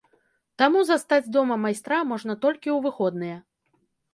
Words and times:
Таму 0.61 0.79
застаць 0.91 1.31
дома 1.35 1.55
майстра 1.65 1.99
можна 2.13 2.33
толькі 2.47 2.65
ў 2.65 2.85
выходныя. 2.87 3.37